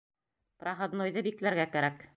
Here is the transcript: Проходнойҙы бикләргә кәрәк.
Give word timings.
Проходнойҙы 0.63 1.25
бикләргә 1.29 1.71
кәрәк. 1.79 2.07